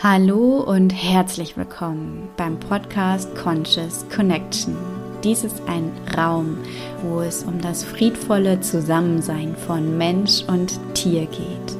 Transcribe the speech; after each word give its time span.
Hallo 0.00 0.60
und 0.60 0.90
herzlich 0.90 1.56
willkommen 1.56 2.28
beim 2.36 2.60
Podcast 2.60 3.34
Conscious 3.34 4.06
Connection. 4.14 4.76
Dies 5.24 5.42
ist 5.42 5.60
ein 5.66 5.90
Raum, 6.16 6.58
wo 7.02 7.20
es 7.20 7.42
um 7.42 7.60
das 7.60 7.82
friedvolle 7.82 8.60
Zusammensein 8.60 9.56
von 9.56 9.98
Mensch 9.98 10.44
und 10.46 10.78
Tier 10.94 11.26
geht. 11.26 11.76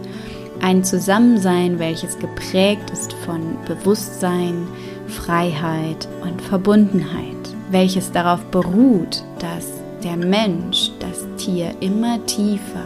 Ein 0.60 0.82
Zusammensein, 0.82 1.78
welches 1.78 2.18
geprägt 2.18 2.90
ist 2.90 3.12
von 3.24 3.56
Bewusstsein, 3.68 4.66
Freiheit 5.06 6.08
und 6.20 6.42
Verbundenheit, 6.42 7.54
welches 7.70 8.10
darauf 8.10 8.44
beruht, 8.46 9.22
dass 9.38 9.68
der 10.02 10.16
Mensch 10.16 10.90
das 10.98 11.24
Tier 11.36 11.70
immer 11.78 12.18
tiefer 12.26 12.82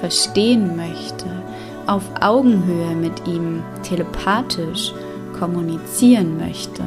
verstehen 0.00 0.76
möchte 0.76 1.41
auf 1.86 2.02
Augenhöhe 2.20 2.94
mit 2.94 3.26
ihm 3.26 3.62
telepathisch 3.82 4.92
kommunizieren 5.38 6.38
möchte 6.38 6.82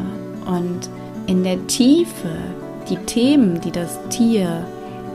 und 0.45 0.89
in 1.27 1.43
der 1.43 1.65
Tiefe 1.67 2.29
die 2.89 2.97
Themen, 2.97 3.59
die 3.61 3.71
das 3.71 3.99
Tier 4.09 4.65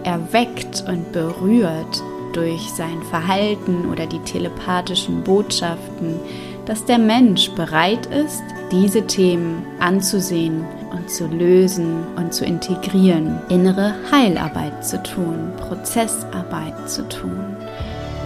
erweckt 0.02 0.84
und 0.88 1.12
berührt 1.12 2.02
durch 2.32 2.70
sein 2.70 3.02
Verhalten 3.10 3.90
oder 3.90 4.06
die 4.06 4.20
telepathischen 4.20 5.22
Botschaften, 5.22 6.20
dass 6.66 6.84
der 6.84 6.98
Mensch 6.98 7.50
bereit 7.50 8.06
ist, 8.06 8.42
diese 8.70 9.06
Themen 9.06 9.64
anzusehen 9.80 10.64
und 10.92 11.10
zu 11.10 11.26
lösen 11.26 12.04
und 12.16 12.32
zu 12.32 12.44
integrieren, 12.44 13.40
innere 13.48 13.94
Heilarbeit 14.12 14.84
zu 14.84 15.02
tun, 15.02 15.52
Prozessarbeit 15.56 16.88
zu 16.88 17.08
tun. 17.08 17.56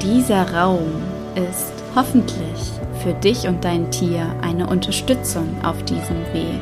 Dieser 0.02 0.52
Raum 0.52 0.92
ist 1.36 1.72
hoffentlich 1.94 2.72
für 3.02 3.12
dich 3.14 3.46
und 3.46 3.64
dein 3.64 3.90
Tier 3.90 4.26
eine 4.42 4.66
Unterstützung 4.66 5.48
auf 5.62 5.82
diesem 5.84 6.20
Weg. 6.32 6.60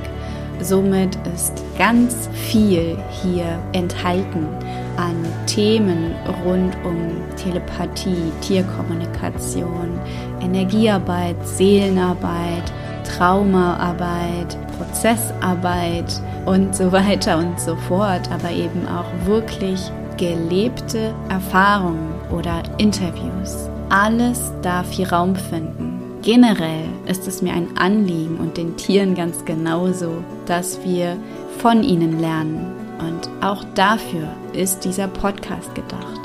Somit 0.60 1.16
ist 1.34 1.62
ganz 1.76 2.28
viel 2.32 2.96
hier 3.22 3.58
enthalten 3.72 4.46
an 4.96 5.16
Themen 5.46 6.14
rund 6.44 6.76
um 6.84 7.20
Telepathie, 7.36 8.30
Tierkommunikation, 8.40 9.98
Energiearbeit, 10.40 11.36
Seelenarbeit, 11.44 12.72
Traumaarbeit, 13.04 14.56
Prozessarbeit 14.78 16.20
und 16.46 16.74
so 16.76 16.92
weiter 16.92 17.38
und 17.38 17.58
so 17.58 17.74
fort, 17.76 18.30
aber 18.32 18.50
eben 18.50 18.86
auch 18.86 19.26
wirklich 19.26 19.80
gelebte 20.16 21.14
Erfahrungen 21.28 22.14
oder 22.30 22.62
Interviews. 22.78 23.71
Alles 23.94 24.50
darf 24.62 24.90
hier 24.90 25.12
Raum 25.12 25.36
finden. 25.36 26.00
Generell 26.22 26.88
ist 27.06 27.28
es 27.28 27.42
mir 27.42 27.52
ein 27.52 27.76
Anliegen 27.76 28.38
und 28.38 28.56
den 28.56 28.74
Tieren 28.78 29.14
ganz 29.14 29.44
genauso, 29.44 30.24
dass 30.46 30.82
wir 30.82 31.18
von 31.58 31.82
ihnen 31.82 32.18
lernen. 32.18 32.72
Und 32.98 33.28
auch 33.44 33.62
dafür 33.74 34.28
ist 34.54 34.86
dieser 34.86 35.08
Podcast 35.08 35.74
gedacht. 35.74 36.20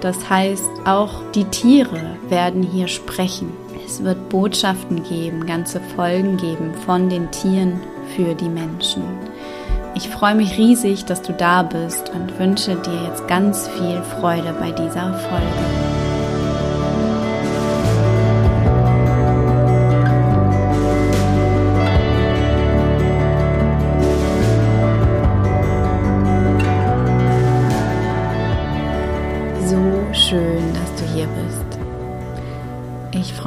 Das 0.00 0.30
heißt, 0.30 0.70
auch 0.86 1.10
die 1.34 1.44
Tiere 1.44 2.16
werden 2.30 2.62
hier 2.62 2.88
sprechen. 2.88 3.52
Es 3.84 4.02
wird 4.02 4.30
Botschaften 4.30 5.02
geben, 5.02 5.44
ganze 5.44 5.78
Folgen 5.94 6.38
geben 6.38 6.72
von 6.86 7.10
den 7.10 7.30
Tieren 7.32 7.80
für 8.16 8.34
die 8.34 8.48
Menschen. 8.48 9.02
Ich 9.94 10.08
freue 10.08 10.36
mich 10.36 10.56
riesig, 10.56 11.04
dass 11.04 11.20
du 11.20 11.34
da 11.34 11.64
bist 11.64 12.10
und 12.14 12.38
wünsche 12.38 12.76
dir 12.76 13.08
jetzt 13.08 13.28
ganz 13.28 13.68
viel 13.68 14.00
Freude 14.04 14.54
bei 14.58 14.70
dieser 14.70 15.12
Folge. 15.12 15.99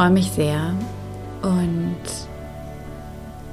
Freue 0.03 0.11
mich 0.11 0.31
sehr 0.31 0.75
und 1.43 1.95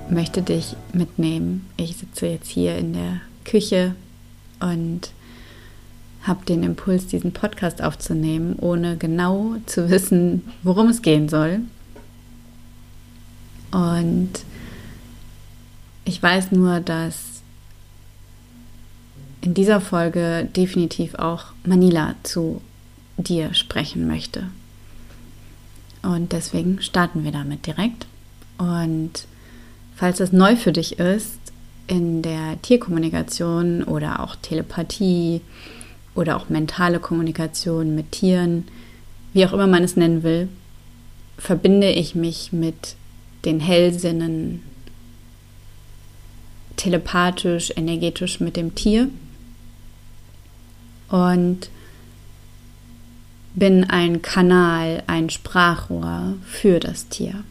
möchte 0.09 0.43
dich 0.43 0.75
mitnehmen. 0.93 1.65
Ich 1.77 1.97
sitze 1.97 2.27
jetzt 2.27 2.51
hier 2.51 2.77
in 2.77 2.93
der 2.93 3.21
Küche 3.45 3.95
und 4.59 5.13
habe 6.25 6.45
den 6.47 6.65
Impuls, 6.65 7.07
diesen 7.07 7.31
Podcast 7.31 7.81
aufzunehmen, 7.81 8.57
ohne 8.59 8.97
genau 8.97 9.59
zu 9.67 9.91
wissen, 9.91 10.43
worum 10.65 10.89
es 10.89 11.03
gehen 11.03 11.29
soll. 11.29 11.61
Und 13.71 14.31
ich 16.05 16.21
weiß 16.21 16.51
nur, 16.51 16.81
dass 16.81 17.43
in 19.41 19.55
dieser 19.55 19.81
Folge 19.81 20.49
definitiv 20.57 21.15
auch 21.15 21.53
Manila 21.65 22.17
zu 22.25 22.61
dir 23.19 23.55
sprechen 23.55 24.09
möchte. 24.09 24.49
Und 26.03 26.33
deswegen 26.33 26.81
starten 26.81 27.25
wir 27.25 27.33
damit 27.33 27.67
direkt. 27.67 28.07
Und 28.59 29.27
falls 29.97 30.19
das 30.19 30.33
neu 30.33 30.57
für 30.57 30.73
dich 30.73 30.99
ist, 30.99 31.39
in 31.87 32.23
der 32.23 32.61
Tierkommunikation 32.63 33.83
oder 33.83 34.21
auch 34.21 34.37
Telepathie 34.37 35.41
oder 36.15 36.37
auch 36.37 36.49
mentale 36.49 37.01
Kommunikation 37.01 37.95
mit 37.95 38.13
Tieren, 38.13 38.69
wie 39.33 39.45
auch 39.45 39.53
immer 39.53 39.67
man 39.67 39.83
es 39.83 39.97
nennen 39.97 40.23
will, 40.23 40.49
verbinde 41.37 41.91
ich 41.91 42.15
mich 42.15 42.53
mit 42.53 42.97
den 43.45 43.61
Hellsinnen 43.61 44.63
telepathisch, 46.77 47.73
energetisch 47.77 48.41
mit 48.41 48.57
dem 48.57 48.75
Tier. 48.75 49.09
Und 51.09 51.69
bin 53.55 53.85
ein 53.85 54.23
Kanal, 54.23 55.03
ein 55.07 55.31
Sprachrohr 55.31 56.35
für 56.45 56.81
das 56.81 57.09
Tier. 57.09 57.45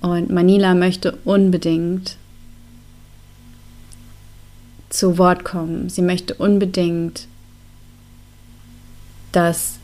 Und 0.00 0.30
Manila 0.30 0.74
möchte 0.74 1.18
unbedingt 1.24 2.16
zu 4.88 5.18
Wort 5.18 5.44
kommen. 5.44 5.88
Sie 5.88 6.02
möchte 6.02 6.34
unbedingt, 6.34 7.26
dass 9.32 9.78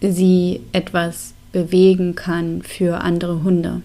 sie 0.00 0.60
etwas 0.72 1.34
bewegen 1.52 2.14
kann 2.14 2.62
für 2.62 3.00
andere 3.00 3.42
Hunde. 3.42 3.82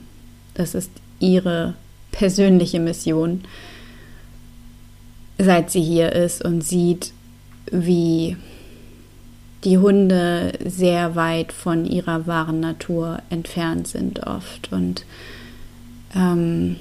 Das 0.53 0.75
ist 0.75 0.91
ihre 1.19 1.73
persönliche 2.11 2.79
Mission, 2.79 3.43
seit 5.37 5.71
sie 5.71 5.81
hier 5.81 6.11
ist 6.11 6.43
und 6.43 6.63
sieht, 6.63 7.11
wie 7.71 8.37
die 9.63 9.77
Hunde 9.77 10.53
sehr 10.65 11.15
weit 11.15 11.53
von 11.53 11.85
ihrer 11.85 12.27
wahren 12.27 12.59
Natur 12.59 13.21
entfernt 13.29 13.87
sind 13.87 14.25
oft 14.25 14.71
und 14.71 15.05
ähm, 16.15 16.75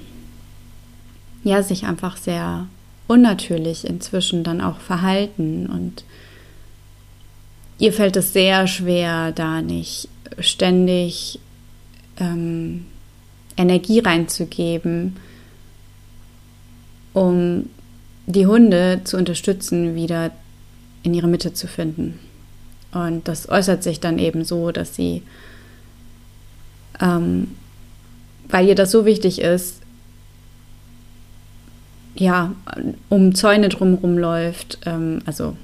ja, 1.43 1.63
sich 1.63 1.85
einfach 1.85 2.17
sehr 2.17 2.67
unnatürlich 3.07 3.85
inzwischen 3.85 4.43
dann 4.43 4.61
auch 4.61 4.79
verhalten 4.79 5.67
und 5.67 6.03
ihr 7.79 7.93
fällt 7.93 8.15
es 8.15 8.33
sehr 8.33 8.67
schwer, 8.67 9.31
da 9.31 9.61
nicht 9.61 10.09
ständig 10.39 11.39
ähm, 12.17 12.85
Energie 13.57 13.99
reinzugeben, 13.99 15.17
um 17.13 17.69
die 18.25 18.47
Hunde 18.47 19.01
zu 19.03 19.17
unterstützen, 19.17 19.95
wieder 19.95 20.31
in 21.03 21.13
ihre 21.13 21.27
Mitte 21.27 21.53
zu 21.53 21.67
finden. 21.67 22.19
Und 22.93 23.27
das 23.27 23.49
äußert 23.49 23.83
sich 23.83 23.99
dann 23.99 24.19
eben 24.19 24.45
so, 24.45 24.71
dass 24.71 24.95
sie, 24.95 25.23
ähm, 26.99 27.55
weil 28.49 28.67
ihr 28.67 28.75
das 28.75 28.91
so 28.91 29.05
wichtig 29.05 29.41
ist, 29.41 29.81
ja, 32.15 32.53
um 33.09 33.33
Zäune 33.33 33.69
drumherum 33.69 34.17
läuft, 34.17 34.77
ähm, 34.85 35.21
also 35.25 35.57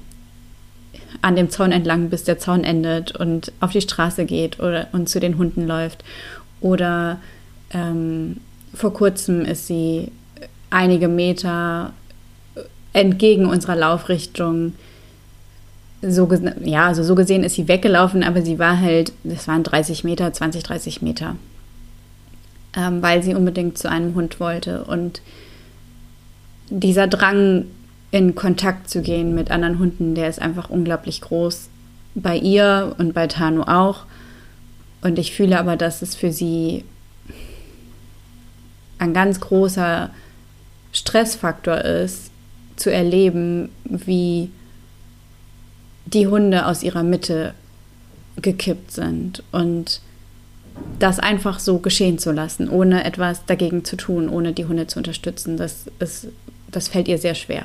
an 1.22 1.36
dem 1.36 1.50
Zaun 1.50 1.70
entlang, 1.70 2.10
bis 2.10 2.24
der 2.24 2.38
Zaun 2.38 2.64
endet 2.64 3.14
und 3.14 3.52
auf 3.60 3.72
die 3.72 3.80
Straße 3.80 4.24
geht 4.24 4.58
oder 4.58 4.88
und 4.92 5.08
zu 5.08 5.20
den 5.20 5.38
Hunden 5.38 5.66
läuft. 5.66 6.02
Oder 6.60 7.20
ähm, 7.72 8.38
vor 8.74 8.92
kurzem 8.92 9.44
ist 9.44 9.66
sie 9.66 10.10
einige 10.70 11.08
Meter 11.08 11.92
entgegen 12.92 13.46
unserer 13.46 13.76
Laufrichtung 13.76 14.74
so, 16.02 16.28
ja, 16.64 16.86
also 16.86 17.02
so 17.02 17.14
gesehen 17.14 17.44
ist 17.44 17.54
sie 17.54 17.68
weggelaufen, 17.68 18.22
aber 18.22 18.42
sie 18.42 18.58
war 18.58 18.80
halt, 18.80 19.12
das 19.22 19.46
waren 19.48 19.62
30 19.62 20.04
Meter, 20.04 20.32
20, 20.32 20.62
30 20.62 21.02
Meter, 21.02 21.36
ähm, 22.76 23.02
weil 23.02 23.22
sie 23.22 23.34
unbedingt 23.34 23.76
zu 23.76 23.90
einem 23.90 24.14
Hund 24.14 24.40
wollte. 24.40 24.84
Und 24.84 25.20
dieser 26.70 27.06
Drang, 27.06 27.66
in 28.10 28.34
Kontakt 28.34 28.90
zu 28.90 29.02
gehen 29.02 29.34
mit 29.34 29.50
anderen 29.50 29.78
Hunden, 29.78 30.14
der 30.14 30.28
ist 30.28 30.40
einfach 30.40 30.68
unglaublich 30.68 31.20
groß. 31.20 31.68
Bei 32.14 32.36
ihr 32.36 32.94
und 32.98 33.14
bei 33.14 33.28
Tanu 33.28 33.62
auch. 33.62 34.04
Und 35.00 35.18
ich 35.18 35.32
fühle 35.32 35.58
aber, 35.58 35.76
dass 35.76 36.02
es 36.02 36.14
für 36.16 36.32
sie 36.32 36.84
ein 38.98 39.14
ganz 39.14 39.40
großer 39.40 40.10
Stressfaktor 40.92 41.78
ist, 41.78 42.30
zu 42.76 42.92
erleben, 42.92 43.70
wie 43.84 44.50
die 46.12 46.26
Hunde 46.26 46.66
aus 46.66 46.82
ihrer 46.82 47.02
Mitte 47.02 47.54
gekippt 48.40 48.92
sind 48.92 49.42
und 49.52 50.00
das 50.98 51.18
einfach 51.18 51.58
so 51.58 51.78
geschehen 51.78 52.18
zu 52.18 52.32
lassen, 52.32 52.68
ohne 52.68 53.04
etwas 53.04 53.44
dagegen 53.46 53.84
zu 53.84 53.96
tun, 53.96 54.28
ohne 54.28 54.52
die 54.52 54.64
Hunde 54.64 54.86
zu 54.86 54.98
unterstützen, 54.98 55.56
das, 55.56 55.86
ist, 55.98 56.28
das 56.70 56.88
fällt 56.88 57.08
ihr 57.08 57.18
sehr 57.18 57.34
schwer. 57.34 57.64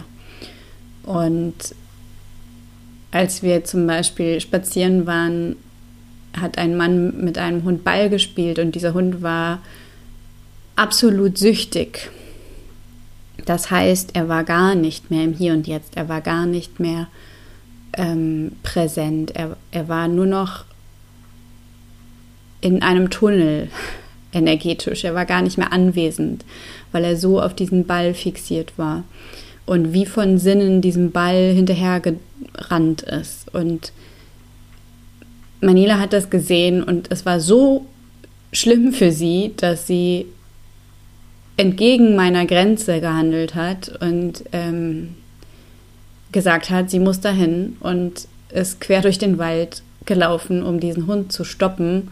Und 1.03 1.53
als 3.11 3.43
wir 3.43 3.63
zum 3.63 3.87
Beispiel 3.87 4.41
spazieren 4.41 5.05
waren, 5.05 5.55
hat 6.39 6.57
ein 6.57 6.75
Mann 6.75 7.23
mit 7.23 7.37
einem 7.37 7.63
Hund 7.63 7.83
Ball 7.83 8.09
gespielt 8.09 8.59
und 8.59 8.75
dieser 8.75 8.93
Hund 8.93 9.21
war 9.21 9.61
absolut 10.75 11.37
süchtig. 11.37 12.09
Das 13.45 13.71
heißt, 13.71 14.11
er 14.15 14.27
war 14.27 14.43
gar 14.43 14.75
nicht 14.75 15.11
mehr 15.11 15.23
im 15.23 15.33
Hier 15.33 15.53
und 15.53 15.67
Jetzt, 15.67 15.95
er 15.95 16.09
war 16.09 16.21
gar 16.21 16.45
nicht 16.45 16.79
mehr 16.79 17.07
ähm, 17.97 18.53
präsent, 18.63 19.35
er, 19.35 19.57
er 19.71 19.87
war 19.87 20.07
nur 20.07 20.25
noch 20.25 20.65
in 22.61 22.81
einem 22.81 23.09
Tunnel 23.09 23.69
energetisch. 24.33 25.03
Er 25.03 25.15
war 25.15 25.25
gar 25.25 25.41
nicht 25.41 25.57
mehr 25.57 25.71
anwesend, 25.71 26.45
weil 26.91 27.03
er 27.03 27.17
so 27.17 27.41
auf 27.41 27.53
diesen 27.53 27.85
Ball 27.85 28.13
fixiert 28.13 28.77
war 28.77 29.03
und 29.65 29.93
wie 29.93 30.05
von 30.05 30.37
Sinnen 30.37 30.81
diesem 30.81 31.11
Ball 31.11 31.53
hinterhergerannt 31.53 33.01
ist. 33.01 33.53
Und 33.53 33.91
Manila 35.61 35.99
hat 35.99 36.13
das 36.13 36.29
gesehen 36.29 36.83
und 36.83 37.11
es 37.11 37.25
war 37.25 37.39
so 37.39 37.85
schlimm 38.51 38.93
für 38.93 39.11
sie, 39.11 39.53
dass 39.57 39.87
sie 39.87 40.27
entgegen 41.57 42.15
meiner 42.15 42.45
Grenze 42.45 42.99
gehandelt 42.99 43.55
hat 43.55 43.89
und 44.01 44.43
ähm, 44.51 45.15
gesagt 46.35 46.69
hat, 46.69 46.89
sie 46.89 46.99
muss 46.99 47.21
dahin 47.21 47.77
und 47.79 48.27
ist 48.49 48.81
quer 48.81 49.01
durch 49.01 49.17
den 49.17 49.37
Wald 49.37 49.81
gelaufen, 50.05 50.63
um 50.63 50.81
diesen 50.81 51.07
Hund 51.07 51.31
zu 51.31 51.45
stoppen 51.45 52.11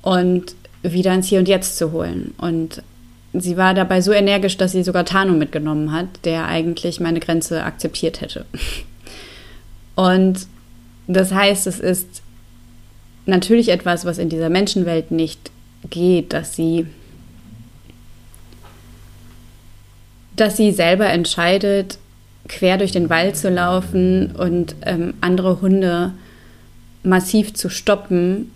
und 0.00 0.54
wieder 0.82 1.12
ins 1.12 1.26
Hier 1.26 1.38
und 1.38 1.46
Jetzt 1.46 1.76
zu 1.76 1.92
holen. 1.92 2.32
Und 2.38 2.82
sie 3.34 3.58
war 3.58 3.74
dabei 3.74 4.00
so 4.00 4.12
energisch, 4.12 4.56
dass 4.56 4.72
sie 4.72 4.82
sogar 4.82 5.04
Tano 5.04 5.34
mitgenommen 5.34 5.92
hat, 5.92 6.06
der 6.24 6.46
eigentlich 6.46 6.98
meine 6.98 7.20
Grenze 7.20 7.64
akzeptiert 7.64 8.22
hätte. 8.22 8.46
Und 9.94 10.46
das 11.06 11.32
heißt, 11.32 11.66
es 11.66 11.80
ist 11.80 12.22
natürlich 13.26 13.68
etwas, 13.68 14.06
was 14.06 14.16
in 14.16 14.30
dieser 14.30 14.48
Menschenwelt 14.48 15.10
nicht 15.10 15.50
geht, 15.90 16.32
dass 16.32 16.56
sie 16.56 16.86
dass 20.34 20.58
sie 20.58 20.70
selber 20.70 21.06
entscheidet, 21.06 21.98
quer 22.48 22.78
durch 22.78 22.92
den 22.92 23.10
Wald 23.10 23.36
zu 23.36 23.50
laufen 23.50 24.32
und 24.32 24.76
ähm, 24.82 25.14
andere 25.20 25.60
Hunde 25.60 26.12
massiv 27.02 27.54
zu 27.54 27.68
stoppen, 27.68 28.50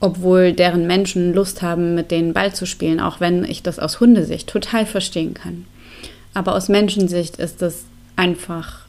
obwohl 0.00 0.52
deren 0.52 0.86
Menschen 0.86 1.34
Lust 1.34 1.62
haben, 1.62 1.94
mit 1.94 2.10
denen 2.10 2.32
Ball 2.32 2.54
zu 2.54 2.66
spielen, 2.66 3.00
auch 3.00 3.20
wenn 3.20 3.44
ich 3.44 3.62
das 3.62 3.78
aus 3.78 4.00
Hundesicht 4.00 4.48
total 4.48 4.86
verstehen 4.86 5.34
kann. 5.34 5.64
Aber 6.34 6.54
aus 6.54 6.68
Menschensicht 6.68 7.36
ist 7.36 7.62
das 7.62 7.84
einfach 8.14 8.86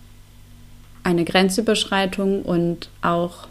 eine 1.03 1.23
Grenzüberschreitung 1.23 2.41
und 2.41 2.89
auch 3.01 3.47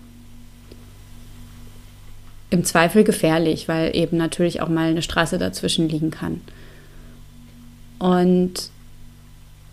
im 2.51 2.65
Zweifel 2.65 3.05
gefährlich, 3.05 3.69
weil 3.69 3.97
eben 3.97 4.17
natürlich 4.17 4.61
auch 4.61 4.69
mal 4.69 4.91
eine 4.91 5.03
Straße 5.03 5.39
dazwischen 5.39 5.89
liegen 5.89 6.11
kann. 6.11 6.41
Und 7.99 8.71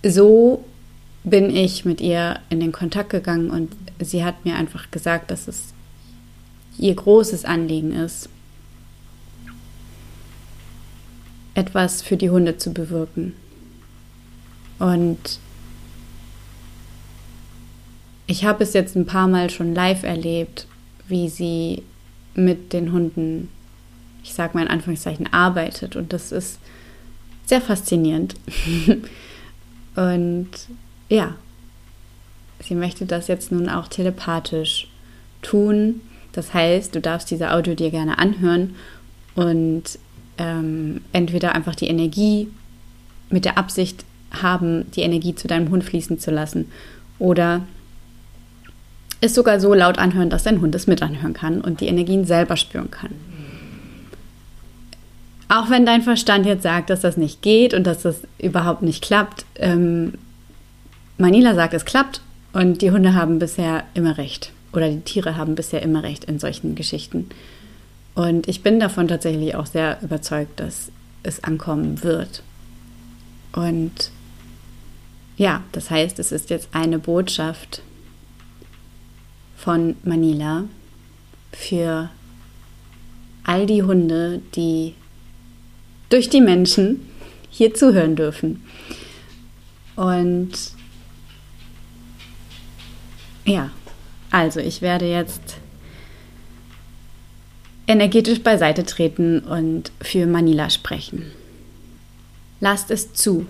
so 0.06 0.64
bin 1.24 1.56
ich 1.56 1.86
mit 1.86 2.02
ihr 2.02 2.40
in 2.50 2.60
den 2.60 2.72
Kontakt 2.72 3.10
gegangen 3.10 3.50
und 3.50 3.72
sie 4.00 4.24
hat 4.24 4.46
mir 4.46 4.56
einfach 4.56 4.92
gesagt, 4.92 5.32
dass 5.32 5.48
es 5.48 5.74
ihr 6.78 6.94
großes 6.96 7.46
Anliegen 7.46 7.94
ist, 7.94 8.30
etwas 11.54 12.02
für 12.02 12.18
die 12.18 12.30
Hunde 12.30 12.58
zu 12.58 12.74
bewirken. 12.74 13.34
Und 14.80 15.40
ich 18.28 18.44
habe 18.44 18.64
es 18.64 18.74
jetzt 18.74 18.96
ein 18.96 19.06
paar 19.06 19.28
Mal 19.28 19.50
schon 19.50 19.74
live 19.74 20.04
erlebt, 20.04 20.68
wie 21.08 21.30
sie 21.30 21.84
mit 22.34 22.74
den 22.74 22.92
Hunden, 22.92 23.50
ich 24.24 24.34
sage 24.34 24.58
mal 24.58 24.64
in 24.64 24.70
Anführungszeichen, 24.70 25.32
arbeitet. 25.32 25.96
Und 25.96 26.12
das 26.12 26.32
ist 26.32 26.60
sehr 27.46 27.62
faszinierend. 27.62 28.36
Und 29.96 30.50
ja, 31.10 31.36
sie 32.62 32.76
möchte 32.76 33.06
das 33.06 33.28
jetzt 33.28 33.52
nun 33.52 33.70
auch 33.70 33.88
telepathisch 33.88 34.88
tun. 35.42 36.02
Das 36.32 36.54
heißt, 36.54 36.96
du 36.96 37.02
darfst 37.02 37.30
diese 37.30 37.52
Audio 37.52 37.76
dir 37.76 37.92
gerne 37.92 38.18
anhören 38.18 38.76
und 39.36 39.84
ähm, 40.38 41.02
entweder 41.12 41.54
einfach 41.54 41.76
die 41.76 41.88
Energie 41.88 42.50
mit 43.30 43.46
der 43.46 43.58
Absicht 43.58 44.06
haben, 44.32 44.90
die 44.92 45.02
Energie 45.02 45.36
zu 45.36 45.48
deinem 45.48 45.70
Hund 45.70 45.84
fließen 45.84 46.20
zu 46.20 46.32
lassen. 46.32 46.72
Oder 47.20 47.62
es 49.22 49.36
sogar 49.36 49.60
so 49.60 49.74
laut 49.74 50.00
anhören, 50.00 50.30
dass 50.30 50.44
dein 50.44 50.60
Hund 50.60 50.74
es 50.76 50.88
mit 50.88 51.02
anhören 51.02 51.34
kann 51.34 51.62
und 51.62 51.82
die 51.82 51.88
Energien 51.88 52.26
selber 52.26 52.58
spüren 52.58 52.92
kann. 52.92 53.12
Auch 55.50 55.70
wenn 55.70 55.86
dein 55.86 56.02
Verstand 56.02 56.46
jetzt 56.46 56.64
sagt, 56.64 56.90
dass 56.90 57.02
das 57.02 57.16
nicht 57.16 57.42
geht 57.42 57.74
und 57.74 57.86
dass 57.86 58.02
das 58.02 58.22
überhaupt 58.40 58.82
nicht 58.82 59.04
klappt, 59.04 59.46
ähm, 59.56 60.14
Manila 61.24 61.56
sagt, 61.56 61.74
es 61.74 61.86
klappt 61.86 62.20
und 62.52 62.82
die 62.82 62.92
Hunde 62.92 63.14
haben 63.14 63.40
bisher 63.40 63.86
immer 63.94 64.18
recht 64.18 64.52
oder 64.74 64.90
die 64.90 65.00
Tiere 65.00 65.38
haben 65.38 65.56
bisher 65.56 65.82
immer 65.82 66.04
recht 66.04 66.26
in 66.26 66.38
solchen 66.38 66.76
Geschichten. 66.76 67.30
Und 68.14 68.50
ich 68.50 68.62
bin 68.62 68.78
davon 68.78 69.08
tatsächlich 69.08 69.56
auch 69.56 69.66
sehr 69.66 70.00
überzeugt, 70.02 70.60
dass 70.60 70.92
es 71.24 71.42
ankommen 71.42 72.04
wird. 72.04 72.44
Und 73.54 74.12
ja, 75.38 75.64
das 75.72 75.90
heißt, 75.90 76.20
es 76.20 76.34
ist 76.34 76.50
jetzt 76.50 76.68
eine 76.74 77.00
Botschaft 77.00 77.82
von 79.56 79.96
Manila 80.04 80.66
für 81.54 82.10
all 83.46 83.66
die 83.66 83.84
Hunde, 83.84 84.42
die 84.56 84.94
durch 86.10 86.28
die 86.28 86.42
Menschen 86.42 87.00
hier 87.50 87.74
zuhören 87.74 88.18
dürfen. 88.18 88.66
Und 89.96 90.52
ja, 93.46 93.72
also, 94.32 94.60
ich 94.60 94.82
werde 94.82 95.08
jetzt 95.08 95.58
energetisch 97.86 98.42
beiseite 98.42 98.84
treten 98.84 99.42
und 99.42 99.92
für 100.02 100.26
Manila 100.26 100.70
sprechen. 100.70 101.32
Lasst 102.60 102.90
es 102.92 103.14
zu. 103.14 103.46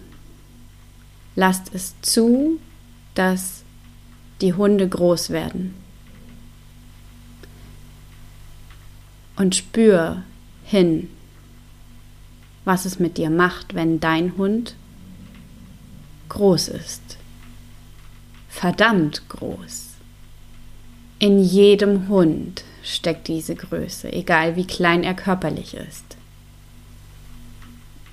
Lasst 1.35 1.73
es 1.73 1.93
zu, 2.01 2.59
dass 3.15 3.63
die 4.41 4.53
Hunde 4.53 4.89
groß 4.89 5.29
werden. 5.29 5.73
Und 9.35 9.55
spür 9.55 10.23
hin, 10.65 11.09
was 12.65 12.85
es 12.85 12.99
mit 12.99 13.17
dir 13.17 13.29
macht, 13.29 13.73
wenn 13.73 13.99
dein 13.99 14.35
Hund 14.37 14.75
groß 16.29 16.67
ist. 16.67 17.17
Verdammt 18.63 19.27
groß. 19.27 19.89
In 21.19 21.43
jedem 21.43 22.07
Hund 22.07 22.63
steckt 22.81 23.27
diese 23.27 23.55
Größe, 23.55 24.13
egal 24.13 24.55
wie 24.55 24.65
klein 24.65 25.03
er 25.03 25.15
körperlich 25.15 25.73
ist. 25.73 26.05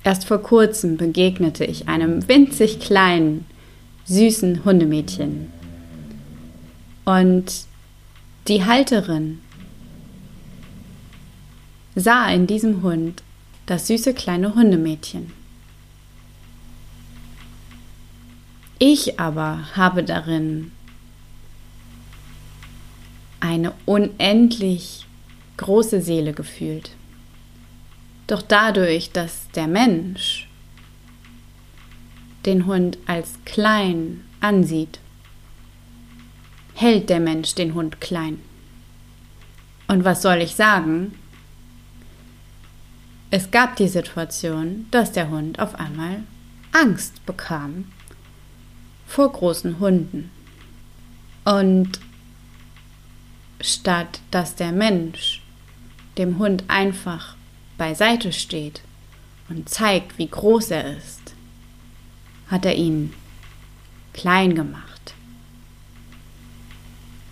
Erst 0.03 0.25
vor 0.25 0.43
kurzem 0.43 0.97
begegnete 0.97 1.65
ich 1.65 1.87
einem 1.87 2.27
winzig 2.27 2.81
kleinen, 2.81 3.47
süßen 4.07 4.65
Hundemädchen. 4.65 5.53
Und 7.05 7.67
die 8.49 8.65
Halterin 8.65 9.39
sah 11.95 12.29
in 12.29 12.49
diesem 12.49 12.83
Hund 12.83 13.23
das 13.67 13.87
süße 13.87 14.15
kleine 14.15 14.57
Hundemädchen. 14.57 15.31
Ich 18.81 19.21
aber 19.21 19.77
habe 19.77 20.03
darin 20.03 20.73
eine 23.39 23.73
unendlich 23.87 25.07
große 25.59 26.01
Seele 26.01 26.33
gefühlt. 26.33 26.91
Doch 28.27 28.43
dadurch, 28.43 29.13
dass 29.13 29.49
der 29.53 29.69
Mensch 29.69 30.49
den 32.47 32.67
Hund 32.67 32.99
als 33.07 33.35
klein 33.45 34.25
ansieht, 34.41 34.99
hält 36.75 37.11
der 37.11 37.21
Mensch 37.21 37.55
den 37.55 37.75
Hund 37.75 38.01
klein. 38.01 38.41
Und 39.87 40.05
was 40.05 40.23
soll 40.23 40.39
ich 40.43 40.57
sagen? 40.57 41.13
es 43.31 43.51
gab 43.51 43.77
die 43.77 43.89
Situation, 43.89 44.87
dass 44.91 45.13
der 45.13 45.31
Hund 45.31 45.61
auf 45.61 45.77
einmal 45.77 46.23
Angst 46.73 47.25
bekam 47.27 47.87
vor 49.11 49.33
großen 49.33 49.81
Hunden. 49.81 50.31
Und 51.45 51.99
statt 53.61 54.21
dass 54.31 54.55
der 54.55 54.73
Mensch 54.73 55.43
dem 56.17 56.39
Hund 56.39 56.65
einfach 56.69 57.37
beiseite 57.77 58.33
steht 58.33 58.83
und 59.49 59.69
zeigt, 59.69 60.17
wie 60.19 60.29
groß 60.29 60.71
er 60.71 60.97
ist, 60.97 61.35
hat 62.49 62.65
er 62.65 62.77
ihn 62.77 63.13
klein 64.13 64.55
gemacht 64.55 65.15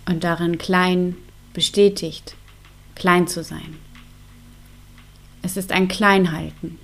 und 0.05 0.23
darin 0.23 0.57
klein 0.57 1.15
bestätigt, 1.53 2.35
klein 2.95 3.27
zu 3.27 3.43
sein. 3.43 3.77
Es 5.41 5.55
ist 5.55 5.71
ein 5.71 5.87
Kleinhalten, 5.87 6.77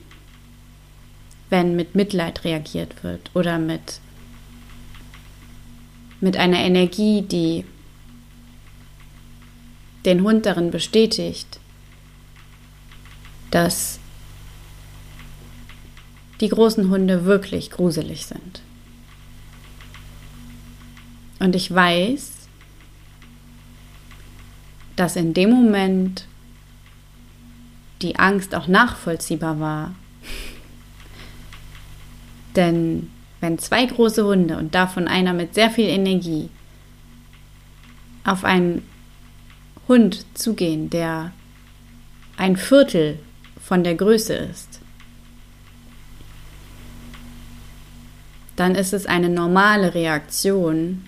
wenn 1.49 1.75
mit 1.75 1.95
Mitleid 1.95 2.45
reagiert 2.45 3.03
wird 3.03 3.29
oder 3.33 3.59
mit, 3.59 3.99
mit 6.21 6.37
einer 6.37 6.59
Energie, 6.59 7.21
die 7.21 7.65
den 10.05 10.21
Hund 10.21 10.45
darin 10.45 10.71
bestätigt, 10.71 11.59
dass 13.51 13.99
die 16.41 16.49
großen 16.49 16.89
Hunde 16.89 17.25
wirklich 17.25 17.71
gruselig 17.71 18.25
sind. 18.25 18.61
Und 21.39 21.55
ich 21.55 21.73
weiß, 21.73 22.31
dass 24.95 25.15
in 25.15 25.33
dem 25.33 25.49
Moment 25.49 26.27
die 28.01 28.17
Angst 28.17 28.55
auch 28.55 28.67
nachvollziehbar 28.67 29.59
war. 29.59 29.95
Denn 32.55 33.11
wenn 33.45 33.59
zwei 33.59 33.85
große 33.85 34.25
Hunde 34.25 34.57
und 34.57 34.73
davon 34.73 35.07
einer 35.07 35.31
mit 35.31 35.53
sehr 35.53 35.69
viel 35.69 35.85
Energie 35.85 36.49
auf 38.23 38.43
einen 38.43 38.81
Hund 39.87 40.25
zugehen, 40.33 40.89
der 40.89 41.31
ein 42.37 42.57
Viertel 42.57 43.19
von 43.63 43.83
der 43.83 43.93
Größe 43.93 44.33
ist, 44.33 44.79
dann 48.55 48.73
ist 48.73 48.93
es 48.93 49.05
eine 49.05 49.29
normale 49.29 49.93
Reaktion 49.93 51.05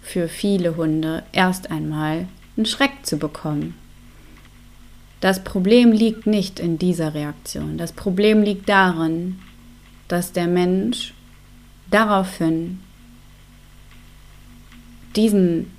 für 0.00 0.28
viele 0.28 0.76
Hunde, 0.76 1.24
erst 1.32 1.72
einmal 1.72 2.28
einen 2.56 2.66
Schreck 2.66 2.92
zu 3.02 3.16
bekommen. 3.16 3.74
Das 5.20 5.42
Problem 5.42 5.90
liegt 5.90 6.28
nicht 6.28 6.60
in 6.60 6.78
dieser 6.78 7.14
Reaktion. 7.14 7.78
Das 7.78 7.90
Problem 7.90 8.42
liegt 8.42 8.68
darin, 8.68 9.40
dass 10.06 10.30
der 10.30 10.46
Mensch 10.46 11.14
daraufhin 11.90 12.80
diesen 15.16 15.70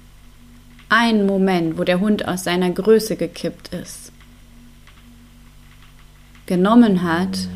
einen 0.90 1.26
Moment, 1.26 1.78
wo 1.78 1.84
der 1.84 2.00
Hund 2.00 2.28
aus 2.28 2.44
seiner 2.44 2.70
Größe 2.70 3.16
gekippt 3.16 3.74
ist, 3.74 4.12
genommen 6.46 7.04
hat, 7.04 7.48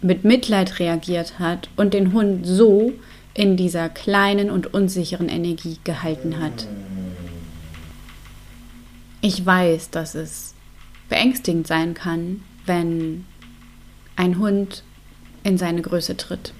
mit 0.00 0.24
Mitleid 0.24 0.78
reagiert 0.78 1.38
hat 1.38 1.68
und 1.76 1.92
den 1.92 2.12
Hund 2.12 2.46
so 2.46 2.92
in 3.34 3.56
dieser 3.56 3.88
kleinen 3.88 4.50
und 4.50 4.72
unsicheren 4.72 5.28
Energie 5.28 5.78
gehalten 5.84 6.40
hat. 6.40 6.66
Ich 9.20 9.44
weiß, 9.44 9.90
dass 9.90 10.14
es 10.14 10.54
beängstigend 11.08 11.66
sein 11.66 11.94
kann, 11.94 12.42
wenn 12.64 13.26
ein 14.16 14.38
Hund 14.38 14.82
in 15.42 15.58
seine 15.58 15.82
Größe 15.82 16.16
tritt. 16.16 16.52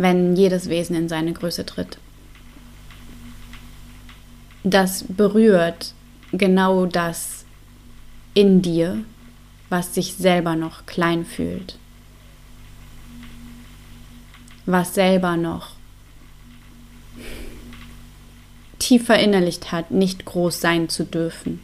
Wenn 0.00 0.34
jedes 0.34 0.70
Wesen 0.70 0.96
in 0.96 1.10
seine 1.10 1.34
Größe 1.34 1.66
tritt. 1.66 1.98
Das 4.64 5.04
berührt 5.06 5.92
genau 6.32 6.86
das 6.86 7.44
in 8.32 8.62
dir, 8.62 9.04
was 9.68 9.94
sich 9.94 10.14
selber 10.14 10.56
noch 10.56 10.86
klein 10.86 11.26
fühlt. 11.26 11.78
Was 14.64 14.94
selber 14.94 15.36
noch 15.36 15.72
tief 18.78 19.04
verinnerlicht 19.04 19.70
hat, 19.70 19.90
nicht 19.90 20.24
groß 20.24 20.62
sein 20.62 20.88
zu 20.88 21.04
dürfen. 21.04 21.60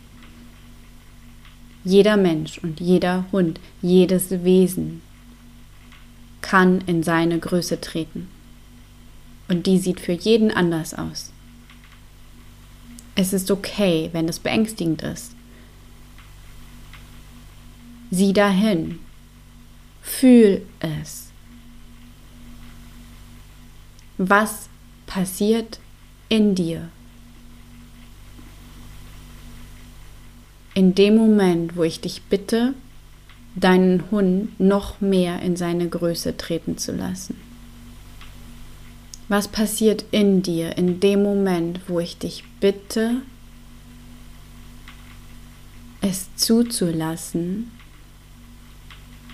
Jeder 1.84 2.18
Mensch 2.18 2.58
und 2.58 2.80
jeder 2.80 3.24
Hund, 3.32 3.60
jedes 3.80 4.30
Wesen 4.44 5.00
kann 6.46 6.80
in 6.82 7.02
seine 7.02 7.38
Größe 7.38 7.80
treten. 7.80 8.28
Und 9.48 9.66
die 9.66 9.78
sieht 9.78 10.00
für 10.00 10.12
jeden 10.12 10.50
anders 10.50 10.94
aus. 10.94 11.32
Es 13.14 13.32
ist 13.32 13.50
okay, 13.50 14.10
wenn 14.12 14.28
es 14.28 14.38
beängstigend 14.38 15.02
ist. 15.02 15.32
Sieh 18.10 18.32
dahin. 18.32 18.98
Fühl 20.02 20.62
es. 20.80 21.30
Was 24.18 24.68
passiert 25.06 25.80
in 26.28 26.54
dir? 26.54 26.88
in 30.76 30.94
dem 30.94 31.16
Moment, 31.16 31.74
wo 31.74 31.84
ich 31.84 32.02
dich 32.02 32.20
bitte, 32.24 32.74
deinen 33.56 34.10
Hund 34.10 34.60
noch 34.60 35.00
mehr 35.00 35.40
in 35.42 35.56
seine 35.56 35.88
Größe 35.88 36.36
treten 36.36 36.78
zu 36.78 36.92
lassen. 36.92 37.36
Was 39.28 39.48
passiert 39.48 40.04
in 40.12 40.42
dir 40.42 40.76
in 40.76 41.00
dem 41.00 41.22
Moment, 41.22 41.80
wo 41.88 41.98
ich 41.98 42.16
dich 42.18 42.44
bitte, 42.60 43.22
es 46.00 46.28
zuzulassen, 46.36 47.72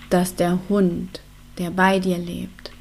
dass 0.09 0.35
der 0.35 0.57
Hund, 0.69 1.21
der 1.59 1.69
bei 1.69 1.99
dir 1.99 2.17
lebt, 2.17 2.71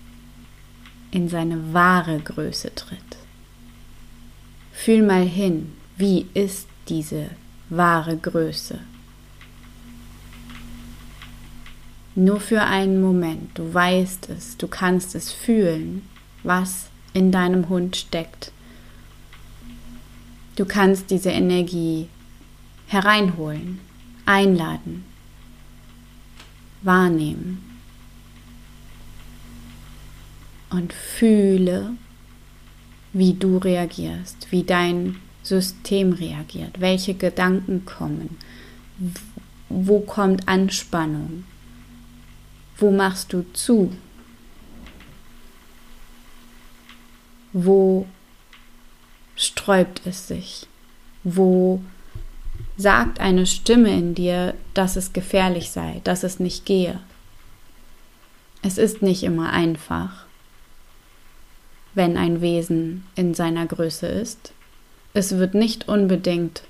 in 1.10 1.28
seine 1.28 1.74
wahre 1.74 2.18
Größe 2.18 2.74
tritt. 2.74 2.98
Fühl 4.72 5.02
mal 5.02 5.26
hin, 5.26 5.72
wie 5.96 6.26
ist 6.32 6.66
diese 6.88 7.30
wahre 7.68 8.16
Größe. 8.16 8.78
Nur 12.14 12.40
für 12.40 12.62
einen 12.62 13.00
Moment, 13.00 13.56
du 13.58 13.72
weißt 13.72 14.28
es, 14.30 14.58
du 14.58 14.68
kannst 14.68 15.14
es 15.14 15.32
fühlen, 15.32 16.06
was 16.42 16.90
in 17.14 17.32
deinem 17.32 17.68
Hund 17.68 17.96
steckt. 17.96 18.52
Du 20.56 20.66
kannst 20.66 21.10
diese 21.10 21.30
Energie 21.30 22.08
hereinholen, 22.86 23.80
einladen, 24.26 25.04
wahrnehmen. 26.82 27.64
Und 30.68 30.92
fühle, 30.92 31.94
wie 33.12 33.34
du 33.34 33.58
reagierst, 33.58 34.48
wie 34.50 34.64
dein 34.64 35.16
System 35.42 36.12
reagiert, 36.12 36.80
welche 36.80 37.14
Gedanken 37.14 37.84
kommen, 37.84 38.38
wo 39.68 40.00
kommt 40.00 40.48
Anspannung, 40.48 41.44
wo 42.78 42.90
machst 42.90 43.32
du 43.32 43.44
zu, 43.52 43.92
wo 47.52 48.06
sträubt 49.36 50.02
es 50.06 50.28
sich, 50.28 50.66
wo 51.24 51.82
sagt 52.76 53.20
eine 53.20 53.46
Stimme 53.46 53.96
in 53.96 54.14
dir, 54.14 54.54
dass 54.74 54.96
es 54.96 55.12
gefährlich 55.12 55.70
sei, 55.70 56.00
dass 56.04 56.22
es 56.22 56.40
nicht 56.40 56.64
gehe. 56.64 57.00
Es 58.62 58.78
ist 58.78 59.02
nicht 59.02 59.22
immer 59.22 59.50
einfach, 59.50 60.26
wenn 61.94 62.16
ein 62.16 62.40
Wesen 62.40 63.04
in 63.14 63.34
seiner 63.34 63.66
Größe 63.66 64.06
ist. 64.06 64.52
Es 65.14 65.36
wird 65.36 65.54
nicht 65.54 65.88
unbedingt 65.88 66.62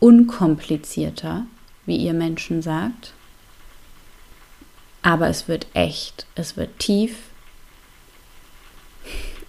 unkomplizierter, 0.00 1.46
wie 1.84 1.96
ihr 1.96 2.14
Menschen 2.14 2.62
sagt, 2.62 3.12
aber 5.06 5.28
es 5.28 5.46
wird 5.46 5.68
echt, 5.72 6.26
es 6.34 6.56
wird 6.56 6.80
tief, 6.80 7.16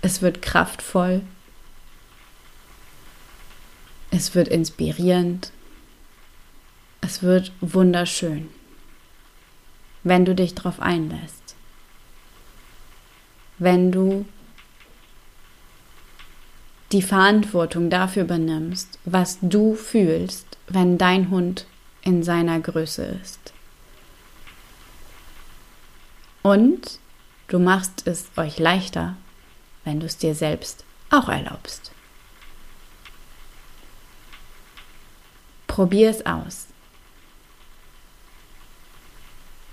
es 0.04 0.22
wird 0.22 0.44
kraftvoll, 0.44 1.24
es 4.12 4.36
wird 4.36 4.50
inspirierend, 4.50 5.52
es 7.02 7.24
wird 7.24 7.52
wunderschön, 7.60 8.50
wenn 10.04 10.26
du 10.26 10.36
dich 10.36 10.54
darauf 10.54 10.80
einlässt, 10.80 11.56
wenn 13.58 13.92
du 13.92 14.28
die 16.92 17.02
Verantwortung 17.02 17.90
dafür 17.90 18.26
übernimmst, 18.26 19.00
was 19.06 19.40
du 19.42 19.74
fühlst, 19.74 20.60
wenn 20.68 21.00
dein 21.00 21.32
Hund 21.32 21.66
in 22.04 22.22
seiner 22.22 22.60
Größe 22.60 23.06
ist. 23.24 23.54
Und 26.48 27.00
du 27.50 27.60
machst 27.60 28.08
es 28.08 28.28
euch 28.38 28.58
leichter, 28.58 29.18
wenn 29.84 30.00
du 30.00 30.06
es 30.06 30.16
dir 30.16 30.34
selbst 30.34 30.86
auch 31.10 31.28
erlaubst. 31.28 31.92
Probier 35.68 36.10
es 36.10 36.26
aus. 36.26 36.68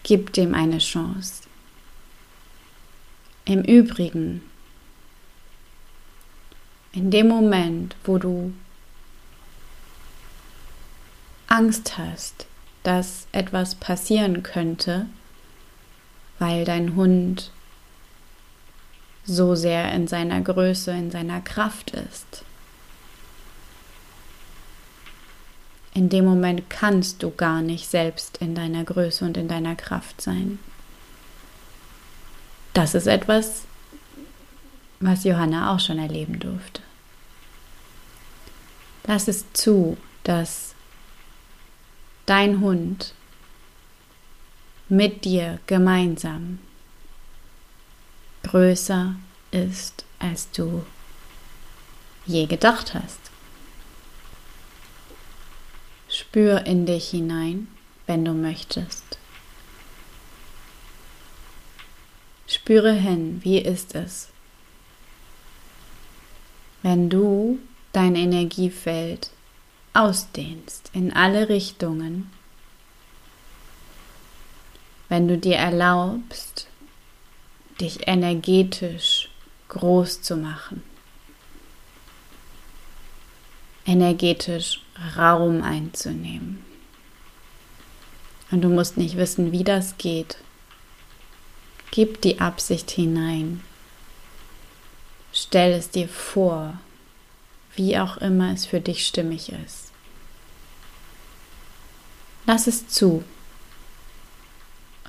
Gib 0.02 0.33
dem 0.33 0.52
eine 0.52 0.78
Chance. 0.78 1.45
Im 3.45 3.62
Übrigen, 3.62 4.43
in 6.90 7.12
dem 7.12 7.28
Moment, 7.28 7.95
wo 8.02 8.19
du 8.19 8.52
Angst 11.47 11.99
hast, 11.99 12.49
dass 12.83 13.28
etwas 13.31 13.76
passieren 13.76 14.43
könnte, 14.43 15.07
weil 16.38 16.64
dein 16.64 16.97
Hund 16.97 17.50
so 19.25 19.55
sehr 19.55 19.93
in 19.93 20.07
seiner 20.07 20.41
Größe, 20.41 20.91
in 20.91 21.11
seiner 21.11 21.41
Kraft 21.41 21.93
ist. 21.93 22.45
In 25.95 26.09
dem 26.09 26.25
Moment 26.25 26.69
kannst 26.69 27.23
du 27.23 27.31
gar 27.31 27.62
nicht 27.62 27.88
selbst 27.88 28.38
in 28.38 28.55
deiner 28.55 28.85
Größe 28.85 29.25
und 29.25 29.37
in 29.37 29.49
deiner 29.49 29.76
Kraft 29.76 30.21
sein. 30.21 30.59
Das 32.73 32.97
ist 32.97 33.07
etwas, 33.07 33.62
was 34.99 35.23
Johanna 35.23 35.73
auch 35.73 35.81
schon 35.81 35.99
erleben 35.99 36.41
durfte. 36.41 36.83
Lass 39.07 39.29
es 39.29 39.53
zu, 39.53 39.97
dass 40.25 40.75
dein 42.26 42.61
Hund 42.61 43.14
mit 44.88 45.25
dir 45.25 45.59
gemeinsam 45.67 46.59
größer 48.43 49.17
ist, 49.50 50.05
als 50.19 50.50
du 50.50 50.85
je 52.26 52.47
gedacht 52.47 52.95
hast. 52.95 53.19
Spür 56.09 56.67
in 56.67 56.87
dich 56.87 57.09
hinein, 57.09 57.69
wenn 58.07 58.25
du 58.25 58.33
möchtest. 58.33 59.19
Spüre 62.47 62.93
hin, 62.93 63.41
wie 63.43 63.59
ist 63.59 63.95
es, 63.95 64.29
wenn 66.83 67.09
du 67.09 67.59
dein 67.93 68.14
Energiefeld 68.14 69.31
ausdehnst 69.95 70.91
in 70.93 71.12
alle 71.12 71.49
Richtungen, 71.49 72.31
wenn 75.14 75.28
du 75.28 75.38
dir 75.38 75.59
erlaubst, 75.59 76.66
dich 77.80 78.09
energetisch 78.09 79.30
groß 79.68 80.23
zu 80.23 80.37
machen, 80.37 80.83
energetisch 83.87 84.83
Raum 85.16 85.62
einzunehmen. 85.62 86.64
Und 88.50 88.62
du 88.62 88.68
musst 88.68 88.97
nicht 88.97 89.16
wissen, 89.16 89.52
wie 89.52 89.62
das 89.62 89.99
geht. 89.99 90.38
Gib 91.92 92.21
die 92.23 92.40
Absicht 92.40 92.90
hinein. 92.90 93.62
Stell 95.33 95.75
es 95.75 95.90
dir 95.90 96.09
vor, 96.09 96.80
wie 97.76 97.97
auch 98.00 98.16
immer 98.16 98.52
es 98.52 98.66
für 98.66 98.80
dich 98.80 99.06
stimmig 99.06 99.52
ist. 99.52 99.92
Lass 102.47 102.66
es 102.66 102.88
zu 102.88 103.23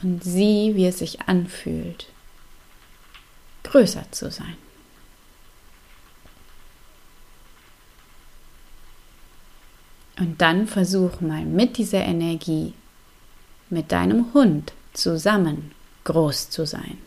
und 0.02 0.24
sieh, 0.24 0.76
wie 0.76 0.86
es 0.86 1.00
sich 1.00 1.22
anfühlt, 1.22 2.08
größer 3.64 4.06
zu 4.12 4.32
sein. 4.32 4.58
Und 10.18 10.42
dann 10.42 10.68
versuch 10.68 11.20
mal 11.22 11.44
mit 11.44 11.78
dieser 11.78 12.04
Energie, 12.04 12.74
mit 13.70 13.92
deinem 13.92 14.34
Hund 14.34 14.74
zusammen 14.94 15.72
groß 16.06 16.50
zu 16.50 16.66
sein. 16.66 16.98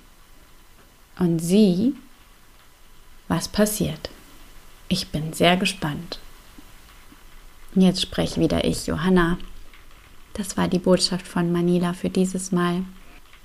Und 1.18 1.38
sieh, 1.38 1.94
was 3.28 3.48
passiert. 3.48 4.10
Ich 4.88 5.08
bin 5.08 5.32
sehr 5.32 5.56
gespannt. 5.56 6.18
Jetzt 7.74 8.02
spreche 8.02 8.40
wieder 8.40 8.64
ich, 8.64 8.86
Johanna. 8.86 9.38
Das 10.38 10.56
war 10.56 10.68
die 10.68 10.78
Botschaft 10.78 11.26
von 11.26 11.50
Manila 11.50 11.94
für 11.94 12.10
dieses 12.10 12.52
Mal. 12.52 12.84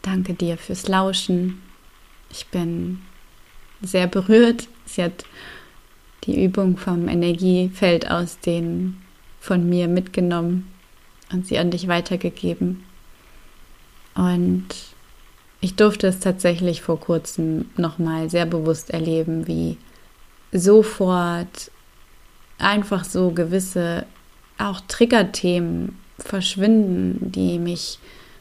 Danke 0.04 0.36
dir 0.36 0.60
fürs 0.60 0.88
Lauschen. 0.88 1.60
Ich 2.30 2.46
bin 2.50 3.02
sehr 3.82 4.06
berührt. 4.06 4.68
Sie 4.86 5.04
hat 5.04 5.26
die 6.26 6.46
Übung 6.46 6.78
vom 6.78 7.08
Energiefeld 7.10 8.12
aus 8.12 8.40
den 8.40 9.02
von 9.40 9.68
mir 9.68 9.88
mitgenommen 9.88 10.72
und 11.32 11.48
sie 11.48 11.58
an 11.58 11.72
dich 11.72 11.88
weitergegeben. 11.88 12.84
Und 14.14 14.68
ich 15.62 15.76
durfte 15.76 16.06
es 16.06 16.20
tatsächlich 16.20 16.84
vor 16.84 17.00
kurzem 17.00 17.72
nochmal 17.76 18.30
sehr 18.30 18.46
bewusst 18.46 18.92
erleben, 18.92 19.48
wie 19.48 19.78
sofort 20.52 21.72
einfach 22.60 23.04
so 23.04 23.32
gewisse 23.32 24.06
auch 24.60 24.80
Triggerthemen 24.82 26.03
verschwinden, 26.18 27.32
die 27.32 27.60
mich 27.60 28.00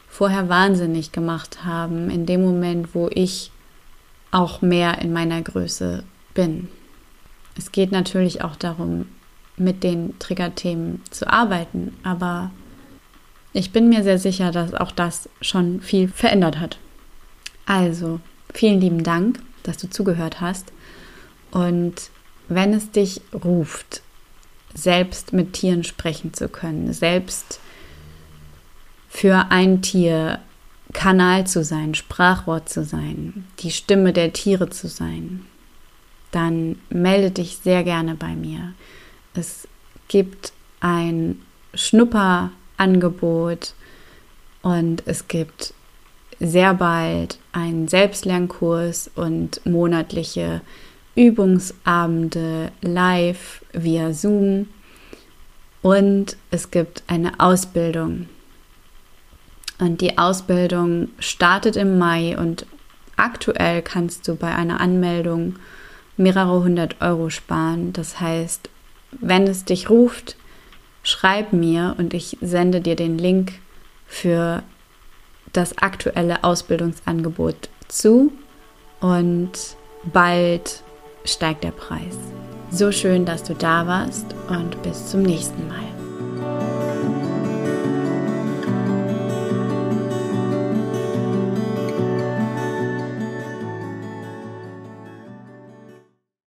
vorher 0.08 0.48
wahnsinnig 0.48 1.12
gemacht 1.12 1.64
haben, 1.64 2.10
in 2.10 2.26
dem 2.26 2.42
Moment, 2.42 2.94
wo 2.94 3.08
ich 3.12 3.50
auch 4.30 4.62
mehr 4.62 5.00
in 5.00 5.12
meiner 5.12 5.40
Größe 5.42 6.04
bin. 6.34 6.68
Es 7.56 7.72
geht 7.72 7.92
natürlich 7.92 8.42
auch 8.42 8.56
darum, 8.56 9.06
mit 9.56 9.82
den 9.82 10.18
Triggerthemen 10.18 11.02
zu 11.10 11.30
arbeiten, 11.30 11.96
aber 12.02 12.50
ich 13.52 13.72
bin 13.72 13.88
mir 13.90 14.02
sehr 14.02 14.18
sicher, 14.18 14.50
dass 14.50 14.72
auch 14.72 14.92
das 14.92 15.28
schon 15.42 15.80
viel 15.82 16.08
verändert 16.08 16.58
hat. 16.58 16.78
Also, 17.66 18.20
vielen 18.52 18.80
lieben 18.80 19.04
Dank, 19.04 19.40
dass 19.62 19.76
du 19.76 19.88
zugehört 19.88 20.40
hast. 20.40 20.72
Und 21.50 22.10
wenn 22.48 22.72
es 22.72 22.90
dich 22.90 23.20
ruft, 23.44 24.02
selbst 24.74 25.32
mit 25.32 25.52
Tieren 25.52 25.84
sprechen 25.84 26.34
zu 26.34 26.48
können, 26.48 26.92
selbst 26.92 27.60
für 29.08 29.50
ein 29.50 29.82
Tier 29.82 30.40
Kanal 30.92 31.46
zu 31.46 31.64
sein, 31.64 31.94
Sprachwort 31.94 32.68
zu 32.68 32.84
sein, 32.84 33.46
die 33.60 33.70
Stimme 33.70 34.12
der 34.12 34.32
Tiere 34.32 34.70
zu 34.70 34.88
sein, 34.88 35.46
dann 36.30 36.78
melde 36.90 37.30
dich 37.30 37.58
sehr 37.58 37.84
gerne 37.84 38.14
bei 38.14 38.34
mir. 38.34 38.72
Es 39.34 39.68
gibt 40.08 40.52
ein 40.80 41.40
Schnupperangebot 41.74 43.74
und 44.62 45.02
es 45.06 45.28
gibt 45.28 45.74
sehr 46.40 46.74
bald 46.74 47.38
einen 47.52 47.88
Selbstlernkurs 47.88 49.10
und 49.14 49.64
monatliche 49.64 50.60
Übungsabende 51.14 52.72
live 52.80 53.64
via 53.72 54.12
Zoom 54.12 54.68
und 55.82 56.36
es 56.50 56.70
gibt 56.70 57.02
eine 57.06 57.38
Ausbildung. 57.38 58.28
Und 59.78 60.00
die 60.00 60.16
Ausbildung 60.16 61.08
startet 61.18 61.76
im 61.76 61.98
Mai 61.98 62.38
und 62.38 62.66
aktuell 63.16 63.82
kannst 63.82 64.28
du 64.28 64.36
bei 64.36 64.54
einer 64.54 64.80
Anmeldung 64.80 65.56
mehrere 66.16 66.62
hundert 66.62 67.00
Euro 67.00 67.30
sparen. 67.30 67.92
Das 67.92 68.20
heißt, 68.20 68.70
wenn 69.10 69.46
es 69.46 69.64
dich 69.64 69.90
ruft, 69.90 70.36
schreib 71.02 71.52
mir 71.52 71.96
und 71.98 72.14
ich 72.14 72.38
sende 72.40 72.80
dir 72.80 72.96
den 72.96 73.18
Link 73.18 73.54
für 74.06 74.62
das 75.52 75.78
aktuelle 75.78 76.44
Ausbildungsangebot 76.44 77.68
zu 77.88 78.32
und 79.00 79.52
bald 80.04 80.81
steigt 81.24 81.64
der 81.64 81.72
Preis. 81.72 82.16
So 82.70 82.90
schön, 82.90 83.24
dass 83.24 83.42
du 83.42 83.54
da 83.54 83.86
warst 83.86 84.26
und 84.48 84.82
bis 84.82 85.10
zum 85.10 85.22
nächsten 85.22 85.68
Mal. 85.68 85.91